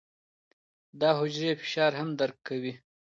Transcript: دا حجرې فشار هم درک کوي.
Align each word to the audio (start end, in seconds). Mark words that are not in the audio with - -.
دا 0.99 1.09
حجرې 1.19 1.51
فشار 1.61 1.91
هم 1.99 2.09
درک 2.19 2.37
کوي. 2.47 2.73